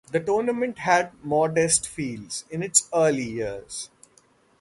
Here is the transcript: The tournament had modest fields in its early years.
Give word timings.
The 0.11 0.19
tournament 0.19 0.79
had 0.79 1.11
modest 1.23 1.87
fields 1.87 2.43
in 2.49 2.63
its 2.63 2.89
early 2.91 3.29
years. 3.33 3.91